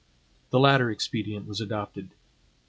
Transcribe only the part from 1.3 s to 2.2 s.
was adopted.